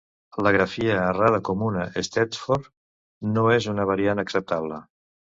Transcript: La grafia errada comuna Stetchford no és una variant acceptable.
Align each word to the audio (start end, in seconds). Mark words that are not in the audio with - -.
La 0.45 0.51
grafia 0.53 0.93
errada 1.09 1.41
comuna 1.49 1.83
Stetchford 2.07 2.65
no 3.35 3.43
és 3.57 3.67
una 3.75 3.85
variant 3.91 4.23
acceptable. 4.23 4.81